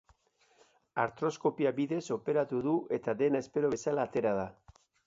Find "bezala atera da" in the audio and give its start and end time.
3.79-4.53